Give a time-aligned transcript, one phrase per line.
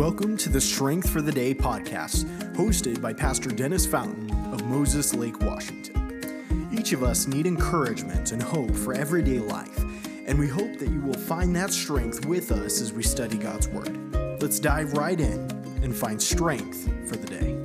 [0.00, 5.12] Welcome to the Strength for the Day podcast, hosted by Pastor Dennis Fountain of Moses
[5.12, 6.70] Lake, Washington.
[6.72, 9.78] Each of us need encouragement and hope for everyday life,
[10.26, 13.68] and we hope that you will find that strength with us as we study God's
[13.68, 14.40] Word.
[14.40, 15.38] Let's dive right in
[15.82, 17.58] and find strength for the day.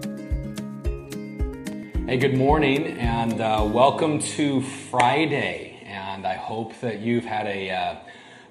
[2.05, 5.81] Hey, good morning, and uh, welcome to Friday.
[5.85, 7.95] And I hope that you've had a uh,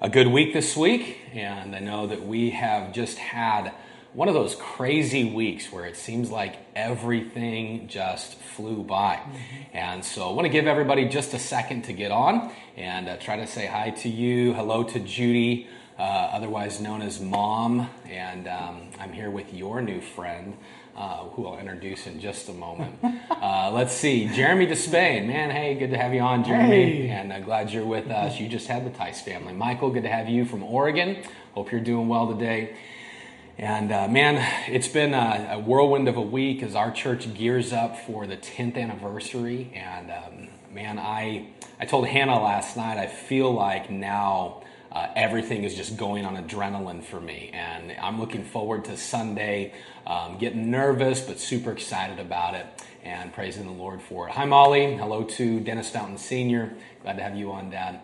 [0.05, 3.73] a good week this week, and I know that we have just had
[4.13, 9.15] one of those crazy weeks where it seems like everything just flew by.
[9.15, 9.37] Mm-hmm.
[9.73, 13.17] And so I want to give everybody just a second to get on and uh,
[13.17, 14.53] try to say hi to you.
[14.53, 20.01] Hello to Judy, uh, otherwise known as Mom, and um, I'm here with your new
[20.01, 20.55] friend
[20.95, 22.95] uh, who I'll introduce in just a moment.
[23.29, 25.27] Uh, let's see, Jeremy Despain.
[25.27, 27.07] Man, hey, good to have you on, Jeremy.
[27.07, 27.09] Hey.
[27.09, 28.39] And uh, glad you're with us.
[28.39, 29.53] You just had the Tice family.
[29.53, 31.23] Michael, good to have you from Oregon.
[31.53, 32.75] Hope you're doing well today.
[33.57, 34.35] And uh, man,
[34.67, 38.35] it's been a, a, whirlwind of a week as our church gears up for the
[38.35, 39.71] 10th anniversary.
[39.73, 41.47] And um, man, I,
[41.79, 44.63] I told Hannah last night, I feel like now
[44.95, 47.51] uh, everything is just going on adrenaline for me.
[47.53, 49.73] And I'm looking forward to Sunday,
[50.07, 52.65] um, getting nervous, but super excited about it
[53.03, 54.31] and praising the Lord for it.
[54.31, 54.95] Hi, Molly.
[54.95, 56.73] Hello to Dennis Fountain Sr.
[57.03, 57.99] Glad to have you on, Dad.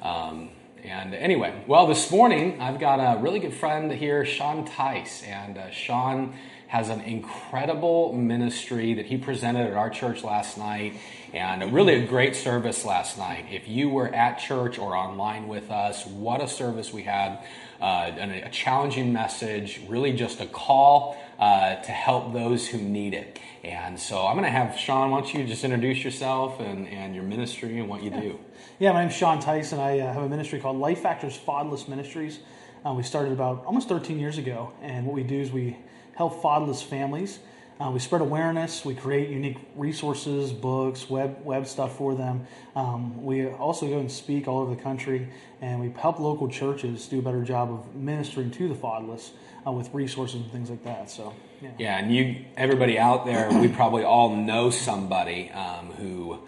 [0.00, 0.48] Um,
[0.82, 5.22] and anyway, well, this morning I've got a really good friend here, Sean Tice.
[5.24, 6.34] And uh, Sean
[6.70, 10.94] has an incredible ministry that he presented at our church last night
[11.32, 13.44] and really a great service last night.
[13.50, 17.40] If you were at church or online with us, what a service we had.
[17.80, 18.12] Uh,
[18.44, 23.40] a challenging message, really just a call uh, to help those who need it.
[23.64, 27.16] And so I'm going to have Sean, why don't you just introduce yourself and, and
[27.16, 28.20] your ministry and what you yeah.
[28.20, 28.40] do?
[28.78, 29.72] Yeah, my name's Sean Tice.
[29.72, 32.38] I uh, have a ministry called Life Factors Fatherless Ministries.
[32.86, 35.76] Uh, we started about almost 13 years ago, and what we do is we
[36.14, 37.38] help fatherless families.
[37.80, 38.84] Uh, we spread awareness.
[38.84, 42.46] We create unique resources, books, web web stuff for them.
[42.76, 45.28] Um, we also go and speak all over the country,
[45.62, 49.32] and we help local churches do a better job of ministering to the fatherless
[49.66, 51.10] uh, with resources and things like that.
[51.10, 56.38] So yeah, yeah and you, everybody out there, we probably all know somebody um, who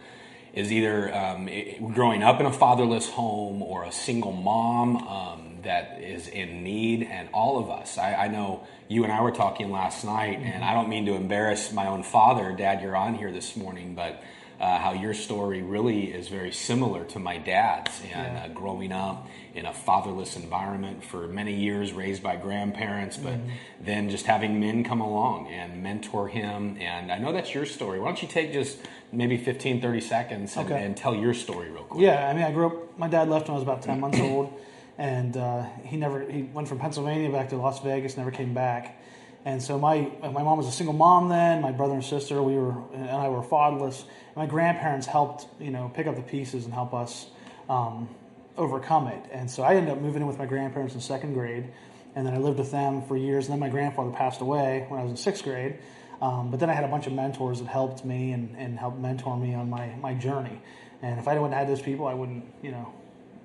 [0.52, 1.48] is either um,
[1.94, 7.02] growing up in a fatherless home or a single mom um, that is in need,
[7.02, 7.98] and all of us.
[7.98, 10.48] I, I, know you and I were talking last night, mm-hmm.
[10.48, 12.52] and I don't mean to embarrass my own father.
[12.52, 14.22] Dad, you're on here this morning, but
[14.60, 18.44] uh, how your story really is very similar to my dad's, and yeah.
[18.44, 23.50] uh, growing up in a fatherless environment for many years, raised by grandparents, but mm-hmm.
[23.80, 26.76] then just having men come along and mentor him.
[26.80, 28.00] And I know that's your story.
[28.00, 28.78] Why don't you take just
[29.10, 30.84] maybe 15, 30 seconds and, okay.
[30.84, 32.02] and tell your story real quick?
[32.02, 34.20] Yeah, I mean, I grew up, my dad left when I was about 10 months
[34.20, 34.58] old
[34.98, 39.00] and uh, he never he went from Pennsylvania back to Las Vegas, never came back.
[39.44, 41.62] And so my my mom was a single mom then.
[41.62, 44.04] My brother and sister, we were and I were fatherless.
[44.36, 47.26] My grandparents helped you know pick up the pieces and help us
[47.68, 48.08] um,
[48.56, 49.24] overcome it.
[49.32, 51.66] And so I ended up moving in with my grandparents in second grade,
[52.14, 53.46] and then I lived with them for years.
[53.46, 55.78] And then my grandfather passed away when I was in sixth grade.
[56.22, 58.96] Um, but then I had a bunch of mentors that helped me and, and helped
[58.96, 60.62] mentor me on my, my journey.
[61.02, 62.94] And if I didn't have those people, I wouldn't, you know,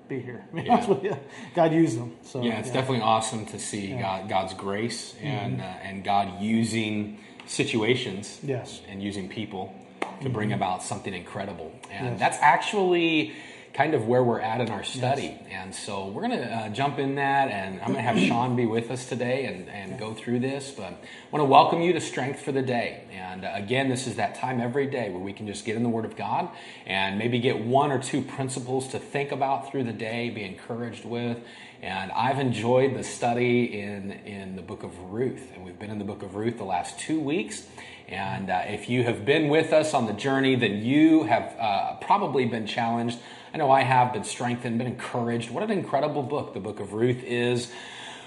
[0.08, 0.44] be here.
[1.02, 1.18] Yeah.
[1.54, 2.16] God used them.
[2.22, 2.74] So yeah, it's yeah.
[2.74, 4.00] definitely awesome to see yeah.
[4.00, 5.62] God, God's grace and mm-hmm.
[5.62, 10.32] uh, and God using situations, yes, and using people to mm-hmm.
[10.32, 11.72] bring about something incredible.
[11.90, 12.18] And yes.
[12.18, 13.34] that's actually
[13.78, 15.38] kind of where we're at in our study.
[15.40, 15.48] Yes.
[15.52, 18.56] And so we're going to uh, jump in that, and I'm going to have Sean
[18.56, 20.72] be with us today and, and go through this.
[20.76, 20.96] But I
[21.30, 23.04] want to welcome you to Strength for the Day.
[23.12, 25.84] And uh, again, this is that time every day where we can just get in
[25.84, 26.48] the Word of God
[26.86, 31.04] and maybe get one or two principles to think about through the day, be encouraged
[31.04, 31.38] with.
[31.80, 35.52] And I've enjoyed the study in, in the book of Ruth.
[35.54, 37.64] And we've been in the book of Ruth the last two weeks.
[38.08, 41.94] And uh, if you have been with us on the journey, then you have uh,
[42.00, 43.18] probably been challenged
[43.52, 45.50] I know I have been strengthened, been encouraged.
[45.50, 47.70] What an incredible book the book of Ruth is,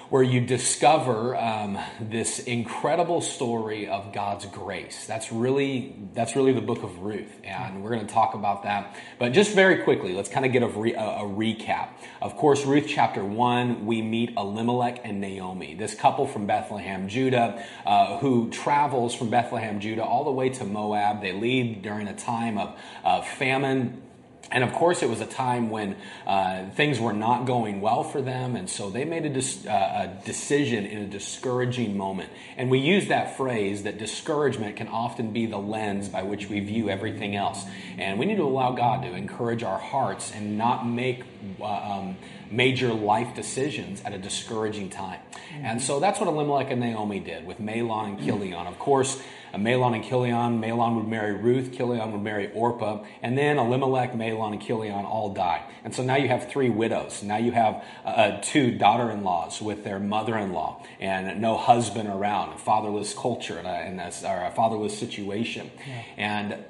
[0.10, 5.06] where you discover um, this incredible story of God's grace.
[5.06, 8.96] That's really that's really the book of Ruth, and we're going to talk about that.
[9.20, 11.90] But just very quickly, let's kind of get a, re- a, recap.
[12.20, 17.64] Of course, Ruth chapter one, we meet Elimelech and Naomi, this couple from Bethlehem, Judah,
[17.86, 21.22] uh, who travels from Bethlehem, Judah, all the way to Moab.
[21.22, 24.02] They leave during a time of, of famine
[24.50, 25.96] And of course, it was a time when
[26.26, 29.70] uh, things were not going well for them, and so they made a, dis- uh,
[29.70, 32.30] a, decision in a discouraging moment.
[32.58, 36.60] And we use that phrase that discouragement can often be the lens by which we
[36.60, 37.64] view everything else.
[37.98, 41.24] And we need to allow God to encourage our hearts and not make
[41.62, 42.18] uh, um,
[42.50, 45.20] major life decisions at a discouraging time.
[45.54, 48.68] And so that's what Elimelech and Naomi did with Mahlon and Chilion.
[48.68, 49.22] Of course,
[49.54, 50.62] uh, Mahlon and Chilion.
[50.62, 55.34] Mahlon would marry Ruth, Chilion would marry Orpah, and then Elimelech, Mahlon, and Chilion all
[55.34, 55.64] die.
[55.84, 57.24] And so now you have three widows.
[57.24, 62.58] Now you have uh, uh two daughter-in-laws with their mother-in-law, and no husband around, a
[62.58, 65.72] fatherless culture, and a, and a, or a fatherless situation.
[65.88, 66.04] Yeah.
[66.18, 66.66] And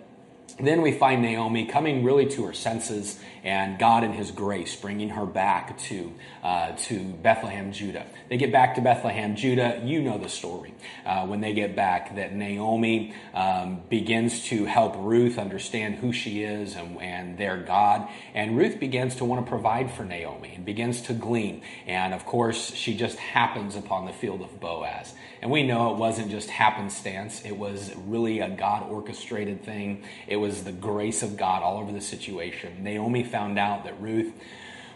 [0.59, 5.09] then we find Naomi coming really to her senses and God in His grace bringing
[5.09, 6.13] her back to,
[6.43, 8.05] uh, to Bethlehem, Judah.
[8.29, 9.81] They get back to Bethlehem, Judah.
[9.83, 10.73] You know the story.
[11.05, 16.43] Uh, when they get back, that Naomi um, begins to help Ruth understand who she
[16.43, 18.07] is and, and their God.
[18.33, 21.63] And Ruth begins to want to provide for Naomi and begins to glean.
[21.87, 25.13] And of course, she just happens upon the field of Boaz.
[25.41, 30.03] And we know it wasn't just happenstance, it was really a God orchestrated thing.
[30.27, 32.83] It was the grace of God all over the situation.
[32.83, 34.31] Naomi found out that Ruth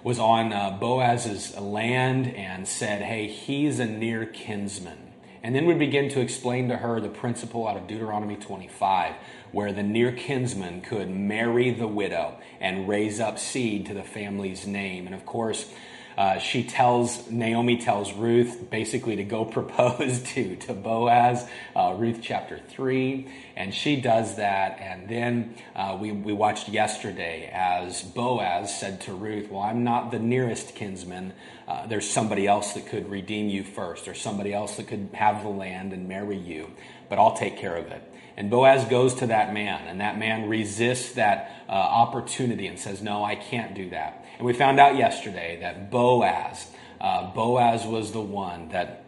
[0.03, 4.99] was on uh, Boaz's land and said, Hey, he's a near kinsman.
[5.41, 9.13] And then we begin to explain to her the principle out of Deuteronomy 25,
[9.51, 14.67] where the near kinsman could marry the widow and raise up seed to the family's
[14.67, 15.05] name.
[15.07, 15.71] And of course,
[16.17, 22.19] uh, she tells Naomi tells Ruth basically to go propose to to Boaz, uh, Ruth
[22.21, 24.79] chapter three, and she does that.
[24.79, 30.11] And then uh, we we watched yesterday as Boaz said to Ruth, "Well, I'm not
[30.11, 31.33] the nearest kinsman.
[31.67, 34.07] Uh, there's somebody else that could redeem you first.
[34.07, 36.71] or somebody else that could have the land and marry you,
[37.09, 40.49] but I'll take care of it." And Boaz goes to that man, and that man
[40.49, 44.24] resists that uh, opportunity and says, No, I can't do that.
[44.37, 46.67] And we found out yesterday that Boaz,
[46.99, 49.05] uh, Boaz was the one that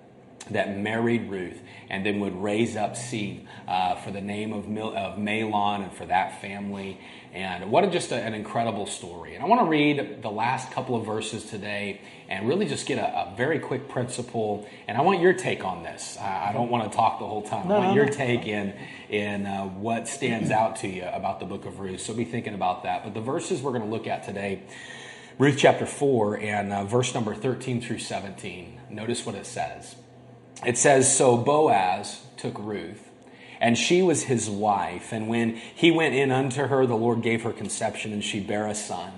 [0.51, 1.59] that married Ruth
[1.89, 5.91] and then would raise up seed uh, for the name of, Mil- of Mahlon and
[5.91, 6.99] for that family.
[7.33, 9.35] And what a, just a, an incredible story.
[9.35, 12.97] And I want to read the last couple of verses today and really just get
[12.97, 14.67] a, a very quick principle.
[14.87, 16.17] And I want your take on this.
[16.19, 17.67] I, I don't want to talk the whole time.
[17.67, 18.11] No, I want no, your no.
[18.11, 18.73] take in,
[19.09, 22.01] in uh, what stands out to you about the book of Ruth.
[22.01, 23.03] So be thinking about that.
[23.03, 24.63] But the verses we're going to look at today
[25.39, 28.81] Ruth chapter 4 and uh, verse number 13 through 17.
[28.89, 29.95] Notice what it says.
[30.65, 33.07] It says, So Boaz took Ruth,
[33.61, 35.11] and she was his wife.
[35.11, 38.65] And when he went in unto her, the Lord gave her conception, and she bare
[38.65, 39.11] a son.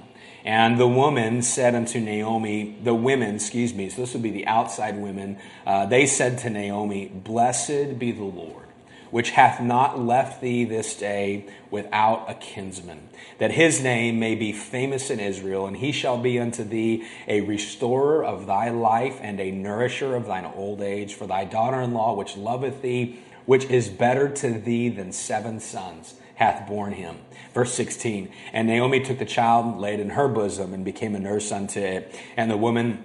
[0.44, 4.46] And the woman said unto Naomi, the women, excuse me, so this would be the
[4.46, 8.69] outside women, uh, they said to Naomi, Blessed be the Lord
[9.12, 14.52] which hath not left thee this day without a kinsman, that his name may be
[14.52, 19.40] famous in Israel, and he shall be unto thee a restorer of thy life and
[19.40, 21.14] a nourisher of thine old age.
[21.14, 25.60] For thy daughter in law, which loveth thee, which is better to thee than seven
[25.60, 27.18] sons, hath borne him.
[27.54, 31.52] Verse 16 And Naomi took the child, laid in her bosom, and became a nurse
[31.52, 32.16] unto it.
[32.38, 33.04] And the woman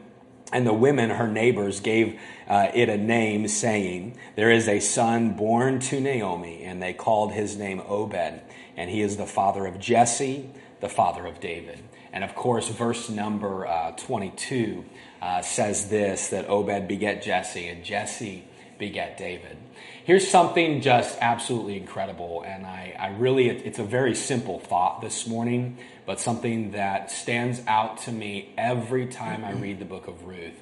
[0.55, 2.19] and the women, her neighbors, gave
[2.49, 7.33] uh, it a name, saying, There is a son born to Naomi, and they called
[7.33, 8.41] his name Obed,
[8.77, 10.49] and he is the father of Jesse,
[10.81, 11.81] the father of David.
[12.13, 14.85] And of course, verse number uh, 22
[15.21, 18.45] uh, says this that Obed beget Jesse, and Jesse
[18.79, 19.57] beget David.
[20.05, 25.01] Here's something just absolutely incredible, and I, I really, it, it's a very simple thought
[25.01, 30.07] this morning, but something that stands out to me every time I read the book
[30.07, 30.61] of Ruth.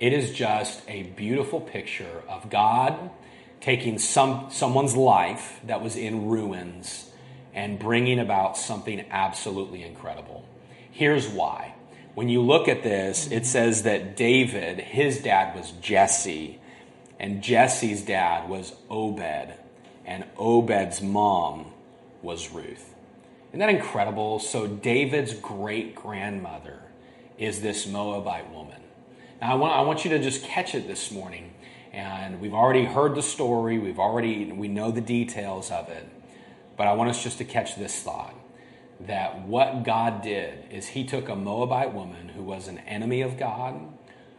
[0.00, 3.10] It is just a beautiful picture of God
[3.60, 7.10] taking some, someone's life that was in ruins
[7.54, 10.44] and bringing about something absolutely incredible.
[10.90, 11.74] Here's why.
[12.14, 16.60] When you look at this, it says that David, his dad was Jesse,
[17.18, 19.54] and Jesse's dad was Obed,
[20.04, 21.66] and Obed's mom
[22.22, 22.94] was Ruth.
[23.50, 24.38] Isn't that incredible?
[24.40, 26.80] So, David's great grandmother
[27.38, 28.80] is this Moabite woman.
[29.40, 31.52] Now, I want, I want you to just catch it this morning.
[31.92, 36.08] And we've already heard the story, we've already, we know the details of it.
[36.76, 38.34] But I want us just to catch this thought
[39.00, 43.38] that what God did is He took a Moabite woman who was an enemy of
[43.38, 43.80] God,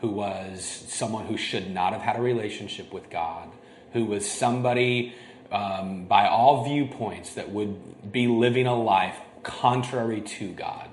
[0.01, 3.49] who was someone who should not have had a relationship with God,
[3.93, 5.15] who was somebody
[5.51, 10.89] um, by all viewpoints that would be living a life contrary to God.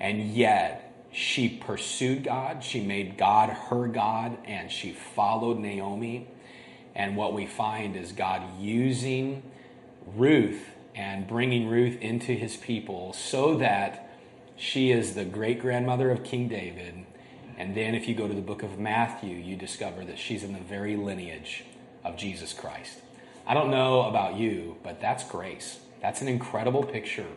[0.00, 6.26] And yet, she pursued God, she made God her God, and she followed Naomi.
[6.94, 9.42] And what we find is God using
[10.06, 14.08] Ruth and bringing Ruth into his people so that
[14.56, 17.04] She is the great grandmother of King David.
[17.62, 20.52] And then if you go to the book of Matthew, you discover that she's in
[20.52, 21.62] the very lineage
[22.02, 22.98] of Jesus Christ.
[23.46, 25.78] I don't know about you, but that's grace.
[26.00, 27.28] That's an incredible picture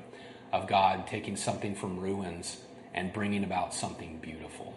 [0.52, 2.58] of God taking something from ruins
[2.92, 4.74] and bringing about something beautiful.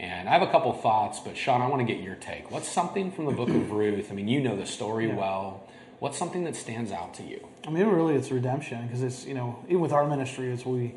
[0.00, 2.50] And I have a couple thoughts, but Sean, I want to get your take.
[2.50, 4.10] What's something from the book of Ruth?
[4.10, 5.14] I mean, you know the story yeah.
[5.14, 5.68] well.
[6.00, 7.46] What's something that stands out to you?
[7.64, 10.96] I mean, really, it's redemption because it's you know even with our ministry, it's we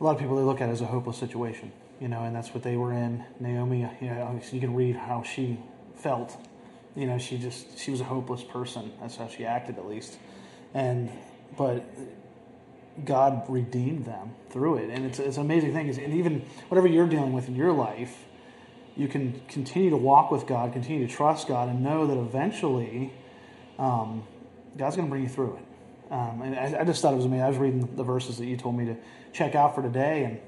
[0.00, 2.34] a lot of people they look at it as a hopeless situation, you know, and
[2.34, 3.24] that's what they were in.
[3.38, 5.56] Naomi, you know, you can read how she
[5.94, 6.36] felt.
[6.96, 8.90] You know, she just she was a hopeless person.
[9.00, 10.18] That's how she acted, at least.
[10.74, 11.10] And
[11.56, 11.84] but
[13.04, 15.86] God redeemed them through it, and it's it's an amazing thing.
[15.86, 18.24] Is and even whatever you're dealing with in your life,
[18.96, 23.12] you can continue to walk with God, continue to trust God, and know that eventually
[23.78, 24.24] um,
[24.76, 26.12] God's going to bring you through it.
[26.12, 27.44] Um, and I, I, just thought it was amazing.
[27.44, 28.96] I was reading the verses that you told me to
[29.32, 30.40] check out for today, and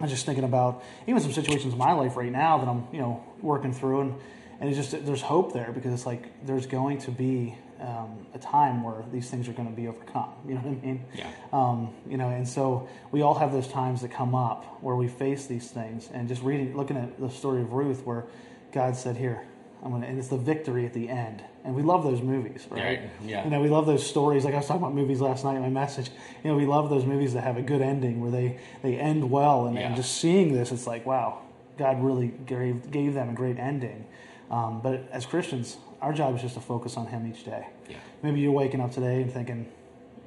[0.00, 2.88] I was just thinking about even some situations in my life right now that I'm,
[2.90, 4.14] you know, working through, and
[4.58, 8.38] and it's just there's hope there because it's like there's going to be um, a
[8.38, 10.32] time where these things are going to be overcome.
[10.46, 11.04] You know what I mean?
[11.14, 11.30] Yeah.
[11.52, 15.08] Um, you know, and so we all have those times that come up where we
[15.08, 18.24] face these things, and just reading, looking at the story of Ruth, where
[18.72, 19.46] God said, "Here,
[19.82, 23.02] I'm gonna," and it's the victory at the end and we love those movies, right?
[23.22, 23.44] Yeah.
[23.44, 24.44] You know, we love those stories.
[24.44, 26.10] Like I was talking about movies last night in my message.
[26.42, 29.30] You know, we love those movies that have a good ending where they they end
[29.30, 29.88] well, and, yeah.
[29.88, 31.42] and just seeing this, it's like, wow,
[31.76, 34.06] God really gave gave them a great ending.
[34.50, 37.66] Um, but as Christians, our job is just to focus on Him each day.
[37.88, 37.96] Yeah.
[38.22, 39.70] Maybe you're waking up today and thinking,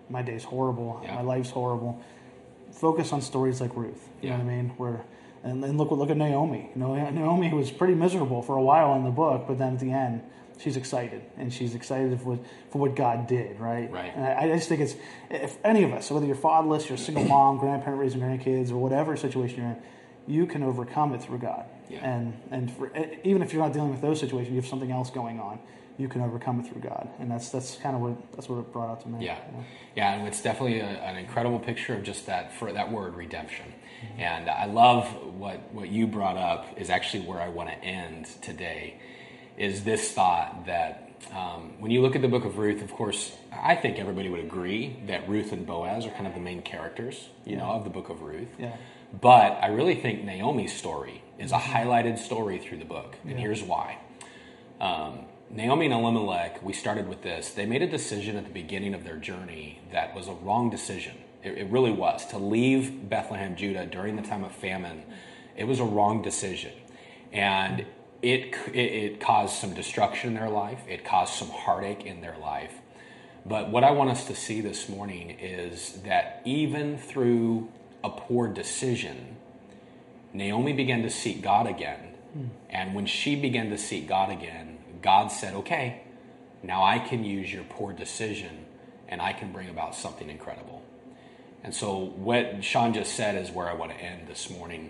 [0.09, 1.15] my day's horrible, yeah.
[1.15, 2.01] my life's horrible.
[2.71, 4.09] Focus on stories like Ruth.
[4.21, 4.69] You know what I mean?
[4.77, 5.03] Where
[5.43, 6.69] and, and look look at Naomi.
[6.75, 9.79] You know, Naomi was pretty miserable for a while in the book, but then at
[9.79, 10.21] the end
[10.60, 12.39] she's excited and she's excited for,
[12.72, 13.91] for what God did, right?
[13.91, 14.13] Right.
[14.15, 14.95] And I, I, just think it's
[15.29, 18.77] if any of us, whether you're fatherless, you're a single mom, grandparent raising grandkids, or
[18.77, 19.77] whatever situation you're in,
[20.27, 21.65] you can overcome it through God.
[21.89, 22.00] Yeah.
[22.00, 22.91] And and for,
[23.24, 25.60] even if you're not dealing with those situations, you have something else going on.
[25.95, 28.74] You can overcome it through God, and that's that's kind of what that's what it
[28.74, 29.24] brought out to me.
[29.24, 29.63] Yeah, know?
[29.95, 33.65] yeah, and it's definitely a, an incredible picture of just that for that word redemption.
[34.03, 34.22] Mm-hmm.
[34.22, 35.05] And I love
[35.38, 39.00] what what you brought up is actually where I want to end today
[39.57, 43.31] is this thought that um, when you look at the book of Ruth, of course,
[43.51, 47.29] I think everybody would agree that Ruth and Boaz are kind of the main characters,
[47.45, 48.50] you know, of the book of Ruth.
[48.60, 48.75] Yeah.
[49.19, 53.38] But I really think Naomi's story is a highlighted story through the book, and yeah.
[53.38, 54.00] here's why.
[54.81, 57.51] Um, Naomi and Elimelech, we started with this.
[57.51, 61.15] They made a decision at the beginning of their journey that was a wrong decision.
[61.43, 65.03] It, it really was to leave Bethlehem, Judah during the time of famine.
[65.55, 66.74] It was a wrong decision,
[67.31, 67.86] and
[68.24, 72.38] it, it, it caused some destruction in their life, it caused some heartache in their
[72.38, 72.74] life.
[73.46, 77.70] But what I want us to see this morning is that even through
[78.03, 79.36] a poor decision,
[80.32, 82.00] Naomi began to seek God again.
[82.34, 82.46] Hmm.
[82.70, 86.03] And when she began to seek God again, God said, okay,
[86.63, 88.65] now I can use your poor decision
[89.10, 90.82] and I can bring about something incredible.
[91.63, 94.89] And so, what Sean just said is where I want to end this morning.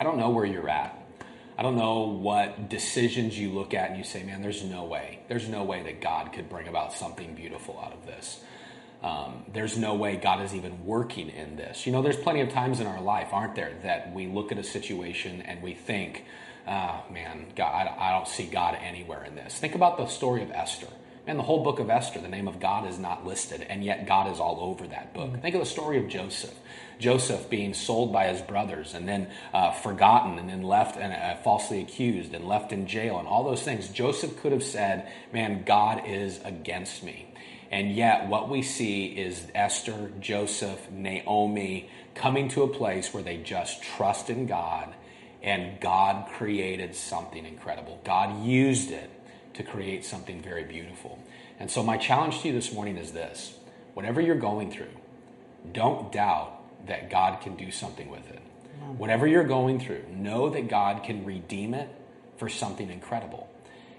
[0.00, 1.05] I don't know where you're at.
[1.58, 5.20] I don't know what decisions you look at and you say, man, there's no way.
[5.28, 8.40] There's no way that God could bring about something beautiful out of this.
[9.02, 11.86] Um, there's no way God is even working in this.
[11.86, 14.58] You know, there's plenty of times in our life, aren't there, that we look at
[14.58, 16.24] a situation and we think,
[16.66, 19.54] oh, man, God, I don't see God anywhere in this.
[19.54, 20.88] Think about the story of Esther.
[21.26, 24.06] And the whole book of Esther, the name of God is not listed, and yet
[24.06, 25.30] God is all over that book.
[25.30, 25.40] Mm-hmm.
[25.40, 26.54] Think of the story of Joseph.
[26.98, 31.36] Joseph being sold by his brothers and then uh, forgotten and then left and uh,
[31.42, 33.88] falsely accused and left in jail and all those things.
[33.88, 37.34] Joseph could have said, Man, God is against me.
[37.70, 43.36] And yet, what we see is Esther, Joseph, Naomi coming to a place where they
[43.38, 44.94] just trust in God
[45.42, 48.00] and God created something incredible.
[48.04, 49.10] God used it
[49.56, 51.18] to create something very beautiful.
[51.58, 53.56] And so, my challenge to you this morning is this
[53.94, 54.94] whatever you're going through,
[55.72, 56.52] don't doubt
[56.86, 58.42] that God can do something with it.
[58.98, 61.88] Whatever you're going through, know that God can redeem it
[62.36, 63.48] for something incredible.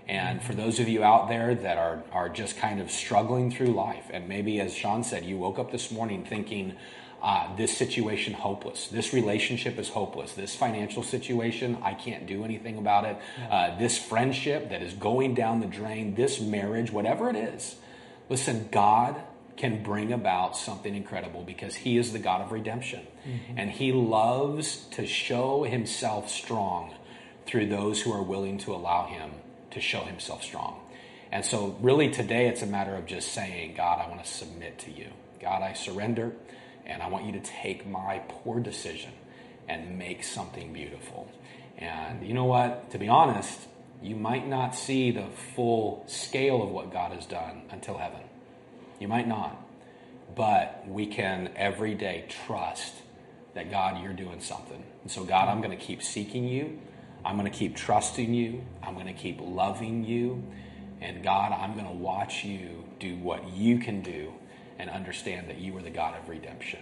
[0.08, 3.74] And for those of you out there that are, are just kind of struggling through
[3.74, 6.76] life, and maybe as Sean said, you woke up this morning thinking,
[7.22, 8.88] uh, this situation hopeless.
[8.88, 10.34] This relationship is hopeless.
[10.34, 13.18] This financial situation, I can't do anything about it.
[13.50, 17.76] Uh, this friendship that is going down the drain, this marriage, whatever it is.
[18.30, 19.20] Listen, God
[19.58, 23.08] can bring about something incredible because He is the God of redemption.
[23.28, 23.58] Mm-hmm.
[23.58, 26.94] And He loves to show Himself strong
[27.48, 29.32] through those who are willing to allow Him
[29.78, 30.80] to show Himself strong.
[31.32, 34.80] And so, really, today it's a matter of just saying, God, I want to submit
[34.80, 35.08] to you.
[35.42, 36.34] God, I surrender
[36.86, 39.12] and I want you to take my poor decision
[39.68, 41.30] and make something beautiful.
[41.78, 42.92] And you know what?
[42.92, 43.60] To be honest,
[44.02, 48.22] you might not see the full scale of what God has done until heaven.
[49.00, 49.62] You might not.
[50.36, 52.94] But we can every day trust
[53.54, 54.84] that God, you're doing something.
[55.04, 56.80] And so, God, I'm going to keep seeking you.
[57.28, 58.64] I'm going to keep trusting you.
[58.82, 60.42] I'm going to keep loving you.
[61.02, 64.32] And God, I'm going to watch you do what you can do
[64.80, 66.80] and understand that you are the God of redemption.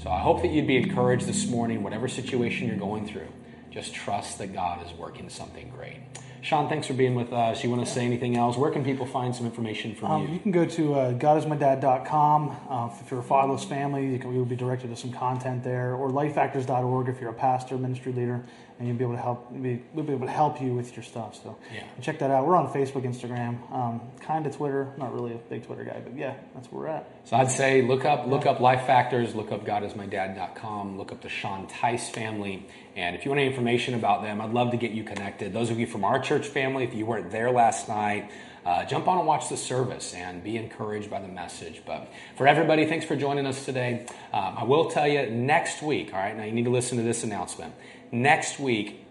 [0.00, 3.26] So I hope that you'd be encouraged this morning, whatever situation you're going through.
[3.72, 5.98] Just trust that God is working something great.
[6.40, 7.64] Sean, thanks for being with us.
[7.64, 8.56] You want to say anything else?
[8.56, 10.34] Where can people find some information from Um, you?
[10.34, 12.56] you can go to uh, godismydad.com.
[12.70, 15.94] Uh, if you're a fatherless family, you can, you'll be directed to some content there,
[15.94, 18.42] or lifefactors.org if you're a pastor, ministry leader,
[18.80, 19.52] and you'll be able to help.
[19.62, 21.38] Be, we'll be able to help you with your stuff.
[21.42, 21.82] So Yeah.
[22.00, 22.46] check that out.
[22.46, 24.94] We're on Facebook, Instagram, um, kind of Twitter.
[24.96, 27.04] Not really a big Twitter guy, but yeah, that's where we're at.
[27.24, 31.28] So I'd say look up look up Life Factors, look up GodIsMyDad.com, look up the
[31.28, 34.92] Sean Tice family, and if you want any information about them, I'd love to get
[34.92, 35.52] you connected.
[35.52, 38.30] Those of you from our church family, if you weren't there last night,
[38.64, 41.82] uh, jump on and watch the service and be encouraged by the message.
[41.86, 44.06] But for everybody, thanks for joining us today.
[44.32, 46.12] Um, I will tell you next week.
[46.12, 47.74] All right, now you need to listen to this announcement.
[48.12, 49.06] Next week,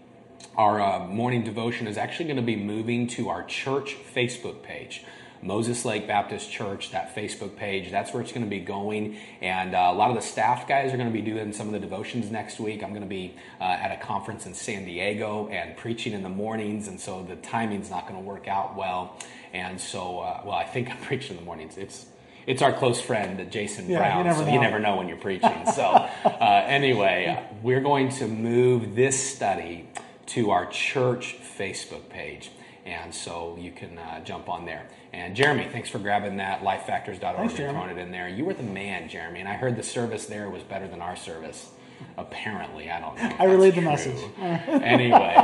[0.58, 5.04] our uh, morning devotion is actually going to be moving to our church Facebook page.
[5.40, 9.16] Moses Lake Baptist Church, that Facebook page, that's where it's going to be going.
[9.40, 11.72] And uh, a lot of the staff guys are going to be doing some of
[11.72, 12.82] the devotions next week.
[12.82, 16.28] I'm going to be uh, at a conference in San Diego and preaching in the
[16.28, 19.16] mornings, and so the timing's not going to work out well.
[19.54, 21.78] And so, uh, well, I think I'm preaching in the mornings.
[21.78, 22.04] It's
[22.46, 24.52] it's our close friend Jason Yeah, Brown, you never so know.
[24.52, 25.50] you never know when you're preaching.
[25.74, 29.88] So, uh, anyway, we're going to move this study
[30.26, 32.50] to our church Facebook page.
[32.84, 34.86] And so you can uh, jump on there.
[35.12, 38.28] And Jeremy, thanks for grabbing that lifefactors.org Thanks, and throwing it in there.
[38.28, 39.40] You were the man, Jeremy.
[39.40, 41.70] And I heard the service there was better than our service.
[42.16, 43.36] Apparently, I don't know.
[43.38, 44.18] I relayed the message.
[44.40, 45.34] anyway,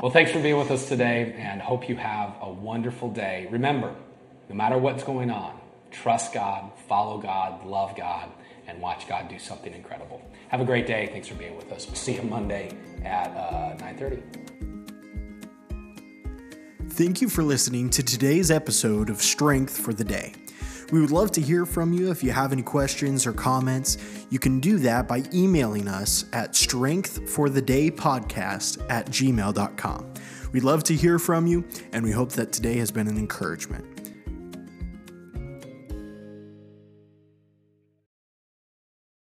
[0.00, 3.48] well, thanks for being with us today and hope you have a wonderful day.
[3.50, 3.94] Remember,
[4.48, 5.58] no matter what's going on,
[5.92, 8.28] trust God, follow God, love God,
[8.66, 10.22] and watch God do something incredible.
[10.48, 11.08] Have a great day.
[11.12, 11.86] Thanks for being with us.
[11.86, 12.70] We'll see you Monday
[13.04, 14.22] at uh, 9.30.
[16.90, 20.34] Thank you for listening to today's episode of Strength for the Day.
[20.92, 23.96] We would love to hear from you if you have any questions or comments.
[24.28, 30.14] You can do that by emailing us at strengthforthedaypodcast at gmail.com.
[30.52, 31.64] We'd love to hear from you,
[31.94, 33.91] and we hope that today has been an encouragement.